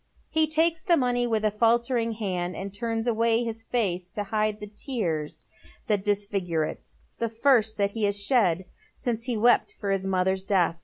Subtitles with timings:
[0.31, 4.59] He takes the money with a faltering hand, and turns away hip face to hide
[4.59, 5.43] the tears
[5.85, 8.65] that disfi/^n e it, the first that he has shed
[8.97, 10.79] uce he wept for his mother's death.